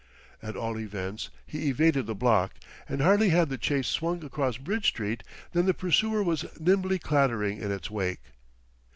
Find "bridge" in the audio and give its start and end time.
4.57-4.87